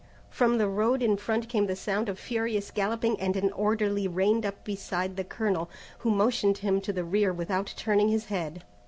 From 0.31 0.57
the 0.57 0.67
road 0.67 1.03
in 1.03 1.15
front 1.15 1.47
came 1.47 1.67
the 1.67 1.75
sound 1.75 2.09
of 2.09 2.17
furious 2.17 2.71
galloping 2.71 3.19
and 3.21 3.35
an 3.35 3.51
orderly 3.51 4.07
reined 4.07 4.47
up 4.47 4.63
beside 4.63 5.15
the 5.15 5.23
colonel, 5.23 5.69
who 5.99 6.09
motioned 6.09 6.57
him 6.57 6.81
to 6.81 6.91
the 6.91 7.03
rear 7.05 7.31
without 7.31 7.71
turning 7.77 8.09
his 8.09 8.25
head. 8.25 8.63